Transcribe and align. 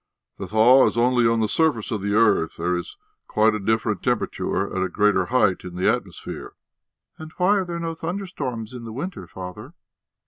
"The 0.39 0.47
thaw 0.47 0.87
is 0.87 0.97
only 0.97 1.27
on 1.27 1.41
the 1.41 1.47
surface 1.47 1.91
of 1.91 2.01
the 2.01 2.15
earth; 2.15 2.57
there 2.57 2.75
is 2.75 2.97
quite 3.27 3.53
a 3.53 3.59
different 3.59 4.01
temperature 4.01 4.75
at 4.75 4.81
a 4.83 4.89
greater 4.89 5.25
height 5.25 5.63
in 5.63 5.75
the 5.75 5.87
atmosphere." 5.93 6.53
"And 7.19 7.31
why 7.37 7.57
are 7.57 7.65
there 7.65 7.77
no 7.79 7.93
thunderstorms 7.93 8.73
in 8.73 8.83
the 8.83 8.93
winter, 8.93 9.27
father?" 9.27 9.75